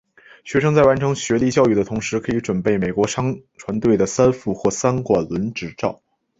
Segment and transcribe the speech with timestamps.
[0.43, 6.01] 学生在完成学历教育的同时可以准备美国商船队的三副或三管轮执照。